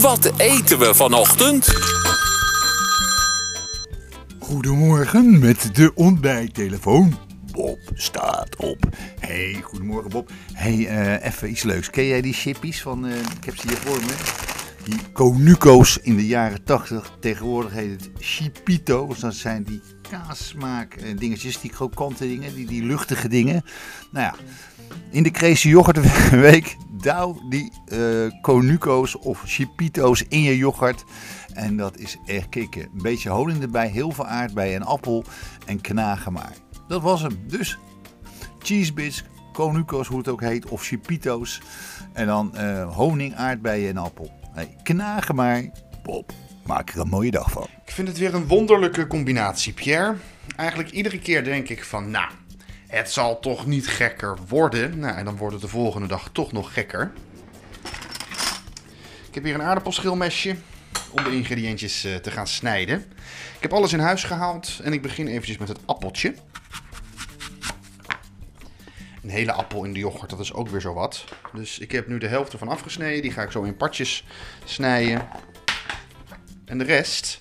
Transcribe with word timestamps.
Wat 0.00 0.32
eten 0.36 0.78
we 0.78 0.94
vanochtend? 0.94 1.68
Goedemorgen 4.38 5.38
met 5.38 5.74
de 5.74 5.92
ontbijttelefoon. 5.94 7.18
Bob 7.52 7.78
staat 7.94 8.56
op. 8.56 8.88
Hey, 9.20 9.60
goedemorgen 9.62 10.10
Bob. 10.10 10.30
Hey, 10.52 10.86
eh, 10.86 11.26
even 11.26 11.50
iets 11.50 11.62
leuks. 11.62 11.90
Ken 11.90 12.06
jij 12.06 12.20
die 12.20 12.32
chippies 12.32 12.82
van, 12.82 13.06
eh, 13.06 13.18
ik 13.18 13.44
heb 13.44 13.56
ze 13.56 13.68
hier 13.68 13.76
voor 13.76 13.98
me. 13.98 14.14
Die 14.84 15.12
Conuco's 15.12 15.98
in 16.02 16.16
de 16.16 16.26
jaren 16.26 16.64
80. 16.64 17.10
Tegenwoordig 17.20 17.72
heet 17.72 17.90
het 17.90 18.10
Chipito's. 18.18 19.18
Dat 19.18 19.34
zijn 19.34 19.62
die 19.62 19.80
kaassmaak 20.10 20.94
eh, 20.94 21.16
dingetjes, 21.18 21.60
die 21.60 21.70
krokante 21.70 22.26
dingen, 22.26 22.54
die, 22.54 22.66
die 22.66 22.82
luchtige 22.82 23.28
dingen. 23.28 23.64
Nou 24.10 24.24
ja, 24.24 24.34
in 25.10 25.22
de 25.22 25.30
Crazy 25.30 25.68
Yoghurt 25.68 26.30
Week 26.50 26.76
douw 27.06 27.40
die 27.48 27.72
eh 27.86 28.40
Conuco's 28.40 29.18
of 29.18 29.42
Chipito's 29.44 30.24
in 30.28 30.42
je 30.42 30.56
yoghurt. 30.56 31.04
En 31.54 31.76
dat 31.76 31.98
is 31.98 32.16
echt 32.26 32.48
kicken. 32.48 32.82
Een 32.82 33.02
beetje 33.02 33.30
honing 33.30 33.62
erbij, 33.62 33.88
heel 33.88 34.10
veel 34.10 34.26
aardbeien 34.26 34.74
en 34.74 34.86
appel 34.86 35.24
en 35.66 35.80
knagen 35.80 36.32
maar. 36.32 36.52
Dat 36.88 37.02
was 37.02 37.22
hem. 37.22 37.38
Dus 37.46 37.78
cheesebits, 38.58 39.24
Conuco's 39.52 40.06
hoe 40.06 40.18
het 40.18 40.28
ook 40.28 40.40
heet, 40.40 40.68
of 40.68 40.82
Chipito's. 40.82 41.60
En 42.12 42.26
dan 42.26 42.56
eh, 42.56 42.94
honing, 42.94 43.34
aardbeien 43.34 43.88
en 43.88 43.96
appel. 43.96 44.30
Hey, 44.52 44.76
knagen 44.82 45.34
maar. 45.34 45.64
Bob, 46.02 46.32
maak 46.64 46.90
er 46.90 47.00
een 47.00 47.08
mooie 47.08 47.30
dag 47.30 47.50
van. 47.50 47.66
Ik 47.84 47.92
vind 47.92 48.08
het 48.08 48.18
weer 48.18 48.34
een 48.34 48.46
wonderlijke 48.46 49.06
combinatie, 49.06 49.72
Pierre. 49.72 50.14
Eigenlijk 50.56 50.90
iedere 50.90 51.18
keer 51.18 51.44
denk 51.44 51.68
ik 51.68 51.84
van, 51.84 52.10
nou, 52.10 52.30
het 52.86 53.10
zal 53.10 53.40
toch 53.40 53.66
niet 53.66 53.88
gekker 53.88 54.36
worden. 54.48 54.98
Nou, 54.98 55.16
en 55.16 55.24
dan 55.24 55.36
wordt 55.36 55.52
het 55.52 55.62
de 55.62 55.68
volgende 55.68 56.06
dag 56.06 56.28
toch 56.32 56.52
nog 56.52 56.72
gekker. 56.72 57.12
Ik 59.28 59.34
heb 59.34 59.44
hier 59.44 59.54
een 59.54 59.62
aardappelschilmesje 59.62 60.56
om 61.10 61.24
de 61.24 61.34
ingrediëntjes 61.34 62.04
eh, 62.04 62.14
te 62.14 62.30
gaan 62.30 62.46
snijden. 62.46 62.98
Ik 63.56 63.62
heb 63.62 63.72
alles 63.72 63.92
in 63.92 63.98
huis 63.98 64.24
gehaald 64.24 64.80
en 64.82 64.92
ik 64.92 65.02
begin 65.02 65.26
eventjes 65.26 65.58
met 65.58 65.68
het 65.68 65.78
appeltje. 65.84 66.34
Een 69.22 69.30
hele 69.30 69.52
appel 69.52 69.84
in 69.84 69.92
de 69.92 69.98
yoghurt, 69.98 70.30
dat 70.30 70.40
is 70.40 70.52
ook 70.52 70.68
weer 70.68 70.80
zo 70.80 70.94
wat. 70.94 71.24
Dus 71.52 71.78
ik 71.78 71.92
heb 71.92 72.08
nu 72.08 72.18
de 72.18 72.26
helft 72.26 72.52
ervan 72.52 72.68
afgesneden. 72.68 73.22
Die 73.22 73.30
ga 73.30 73.42
ik 73.42 73.50
zo 73.50 73.62
in 73.62 73.76
partjes 73.76 74.24
snijden. 74.64 75.28
En 76.64 76.78
de 76.78 76.84
rest 76.84 77.40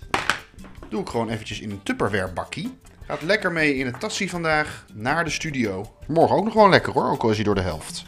doe 0.89 1.02
ik 1.02 1.09
gewoon 1.09 1.30
eventjes 1.30 1.59
in 1.59 1.71
een 1.71 1.83
Tupperware 1.83 2.31
bakkie. 2.31 2.77
Gaat 3.08 3.22
lekker 3.22 3.52
mee 3.52 3.75
in 3.75 3.86
het 3.86 4.00
tassie 4.00 4.30
vandaag 4.30 4.86
naar 4.94 5.23
de 5.23 5.30
studio. 5.30 5.95
Morgen 6.08 6.36
ook 6.36 6.44
nog 6.44 6.53
gewoon 6.53 6.70
lekker 6.70 6.94
hoor, 6.94 7.09
ook 7.09 7.23
al 7.23 7.30
is 7.30 7.36
hij 7.36 7.45
door 7.45 7.56
de 7.56 7.61
helft. 7.61 8.03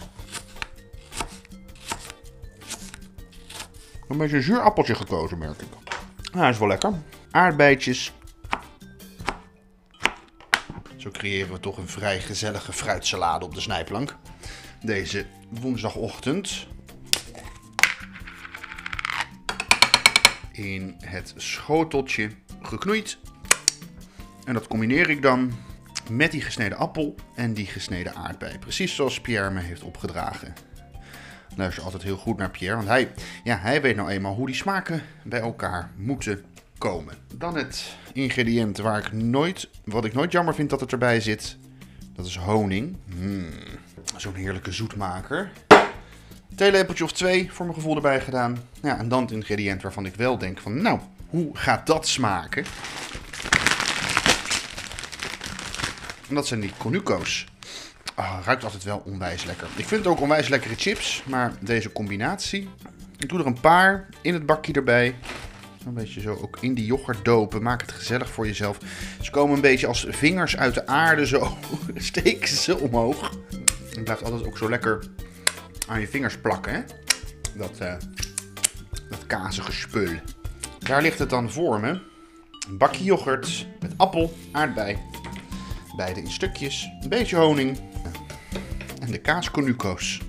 Een 4.07 4.17
beetje 4.17 4.35
een 4.35 4.43
zuur 4.43 4.59
appeltje 4.59 4.95
gekozen, 4.95 5.37
merk 5.37 5.61
ik. 5.61 5.67
Nou, 6.23 6.39
hij 6.39 6.49
is 6.49 6.57
wel 6.57 6.67
lekker. 6.67 6.93
Aardbeidjes. 7.31 8.13
Zo 10.95 11.09
creëren 11.11 11.53
we 11.53 11.59
toch 11.59 11.77
een 11.77 11.87
vrij 11.87 12.19
gezellige 12.19 12.73
fruitsalade 12.73 13.45
op 13.45 13.53
de 13.53 13.61
snijplank. 13.61 14.15
Deze 14.81 15.25
woensdagochtend. 15.49 16.67
In 20.51 20.95
het 20.99 21.33
schoteltje 21.35 22.31
geknoeid. 22.61 23.17
En 24.47 24.53
dat 24.53 24.67
combineer 24.67 25.09
ik 25.09 25.21
dan 25.21 25.51
met 26.09 26.31
die 26.31 26.41
gesneden 26.41 26.77
appel 26.77 27.15
en 27.35 27.53
die 27.53 27.65
gesneden 27.65 28.15
aardbei. 28.15 28.59
Precies 28.59 28.95
zoals 28.95 29.21
Pierre 29.21 29.51
me 29.51 29.59
heeft 29.59 29.83
opgedragen. 29.83 30.53
Luister 31.55 31.83
altijd 31.83 32.03
heel 32.03 32.17
goed 32.17 32.37
naar 32.37 32.49
Pierre, 32.49 32.75
want 32.75 32.87
hij, 32.87 33.11
ja, 33.43 33.57
hij 33.57 33.81
weet 33.81 33.95
nou 33.95 34.09
eenmaal 34.09 34.33
hoe 34.33 34.45
die 34.45 34.55
smaken 34.55 35.01
bij 35.23 35.39
elkaar 35.39 35.91
moeten 35.97 36.43
komen. 36.77 37.13
Dan 37.35 37.55
het 37.55 37.95
ingrediënt 38.13 38.77
waar 38.77 38.97
ik 38.97 39.11
nooit, 39.11 39.69
wat 39.83 40.05
ik 40.05 40.13
nooit 40.13 40.31
jammer 40.31 40.55
vind 40.55 40.69
dat 40.69 40.79
het 40.79 40.91
erbij 40.91 41.19
zit. 41.21 41.57
Dat 42.15 42.25
is 42.25 42.35
honing. 42.37 42.97
Hmm, 43.17 43.49
Zo'n 44.15 44.33
heerlijke 44.33 44.71
zoetmaker. 44.71 45.51
Theelepeltje 46.55 47.03
of 47.03 47.11
twee 47.11 47.51
voor 47.51 47.65
mijn 47.65 47.77
gevoel 47.77 47.95
erbij 47.95 48.21
gedaan. 48.21 48.57
Ja, 48.81 48.97
en 48.97 49.07
dan 49.09 49.21
het 49.21 49.31
ingrediënt 49.31 49.81
waarvan 49.81 50.05
ik 50.05 50.15
wel 50.15 50.37
denk 50.37 50.59
van, 50.59 50.81
nou, 50.81 50.99
hoe 51.29 51.57
gaat 51.57 51.87
dat 51.87 52.07
smaken? 52.07 52.65
En 56.29 56.35
dat 56.35 56.47
zijn 56.47 56.59
die 56.59 56.71
Conuco's. 56.77 57.45
Ah, 58.15 58.39
ruikt 58.45 58.63
altijd 58.63 58.83
wel 58.83 59.01
onwijs 59.05 59.43
lekker. 59.43 59.67
Ik 59.75 59.85
vind 59.85 60.03
het 60.03 60.13
ook 60.13 60.21
onwijs 60.21 60.47
lekkere 60.47 60.75
chips, 60.75 61.23
maar 61.25 61.53
deze 61.59 61.91
combinatie. 61.91 62.69
Ik 63.17 63.29
doe 63.29 63.39
er 63.39 63.45
een 63.45 63.59
paar 63.59 64.09
in 64.21 64.33
het 64.33 64.45
bakje 64.45 64.73
erbij. 64.73 65.15
Een 65.85 65.93
beetje 65.93 66.21
zo 66.21 66.37
ook 66.41 66.57
in 66.61 66.73
die 66.73 66.85
yoghurt 66.85 67.25
dopen. 67.25 67.61
Maak 67.61 67.81
het 67.81 67.91
gezellig 67.91 68.29
voor 68.29 68.45
jezelf. 68.45 68.77
Ze 69.21 69.31
komen 69.31 69.55
een 69.55 69.61
beetje 69.61 69.87
als 69.87 70.05
vingers 70.09 70.57
uit 70.57 70.73
de 70.73 70.87
aarde 70.87 71.27
zo. 71.27 71.57
Steken 71.95 72.47
ze 72.47 72.77
omhoog. 72.77 73.31
Het 73.89 74.03
blijft 74.03 74.23
altijd 74.23 74.45
ook 74.45 74.57
zo 74.57 74.69
lekker 74.69 75.03
aan 75.87 75.99
je 75.99 76.07
vingers 76.07 76.37
plakken. 76.37 76.73
Hè? 76.73 76.81
Dat, 77.55 77.77
eh 77.79 77.93
dat 79.09 79.25
kazige 79.27 79.71
spul. 79.71 80.09
Daar 80.79 81.01
ligt 81.01 81.19
het 81.19 81.29
dan 81.29 81.51
voor 81.51 81.79
me. 81.79 81.89
Een 82.67 82.77
bakje 82.77 83.03
yoghurt 83.03 83.67
met 83.79 83.93
appel, 83.97 84.33
aardbei. 84.51 84.97
Beide 85.97 86.21
in 86.21 86.31
stukjes. 86.31 86.89
Een 87.01 87.09
beetje 87.09 87.35
honing. 87.35 87.79
En 89.01 89.11
de 89.11 89.17
kaaskonuco's. 89.17 90.21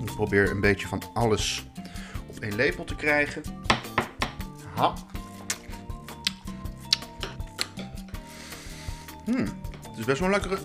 Ik 0.00 0.14
probeer 0.14 0.50
een 0.50 0.60
beetje 0.60 0.86
van 0.86 1.02
alles 1.14 1.66
op 2.26 2.40
één 2.40 2.54
lepel 2.54 2.84
te 2.84 2.96
krijgen. 2.96 3.42
Ha. 4.74 4.94
Hmm, 9.24 9.46
het 9.88 9.98
is 9.98 10.04
best 10.04 10.18
wel 10.18 10.28
een 10.28 10.34
lekkere 10.34 10.58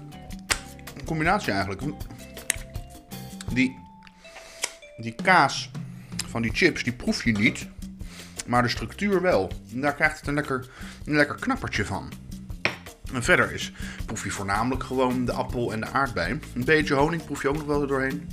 combinatie 1.05 1.51
eigenlijk. 1.51 1.81
Die, 3.53 3.79
die 4.97 5.15
kaas 5.15 5.71
van 6.27 6.41
die 6.41 6.51
chips, 6.53 6.83
die 6.83 6.93
proef 6.93 7.23
je 7.23 7.31
niet. 7.31 7.67
Maar 8.45 8.63
de 8.63 8.69
structuur 8.69 9.21
wel. 9.21 9.51
En 9.73 9.81
daar 9.81 9.95
krijgt 9.95 10.19
het 10.19 10.27
een 10.27 10.33
lekker, 10.33 10.69
een 11.05 11.15
lekker 11.15 11.35
knappertje 11.35 11.85
van. 11.85 12.11
En 13.13 13.23
verder 13.23 13.51
is, 13.53 13.71
proef 14.05 14.23
je 14.23 14.31
voornamelijk 14.31 14.83
gewoon 14.83 15.25
de 15.25 15.31
appel 15.31 15.71
en 15.71 15.79
de 15.79 15.87
aardbei. 15.87 16.39
Een 16.53 16.65
beetje 16.65 16.93
honing 16.93 17.25
proef 17.25 17.41
je 17.41 17.47
ook 17.47 17.57
nog 17.57 17.65
wel 17.65 17.81
er 17.81 17.87
doorheen. 17.87 18.29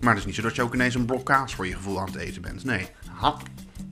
Maar 0.00 0.10
het 0.10 0.18
is 0.18 0.26
niet 0.26 0.34
zo 0.34 0.42
dat 0.42 0.56
je 0.56 0.62
ook 0.62 0.74
ineens 0.74 0.94
een 0.94 1.04
blok 1.04 1.26
kaas 1.26 1.54
voor 1.54 1.66
je 1.66 1.74
gevoel 1.74 2.00
aan 2.00 2.06
het 2.06 2.14
eten 2.14 2.42
bent. 2.42 2.64
Nee. 2.64 2.86
Ha. 3.14 3.36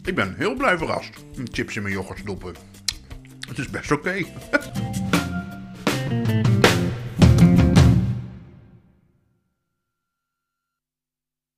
Ik 0.04 0.14
ben 0.14 0.34
heel 0.36 0.54
blij 0.54 0.78
verrast. 0.78 1.10
Chips 1.44 1.76
in 1.76 1.82
mijn 1.82 1.94
yoghurt 1.94 2.18
stoppen. 2.18 2.54
Het 3.48 3.58
is 3.58 3.70
best 3.70 3.90
oké. 3.90 4.14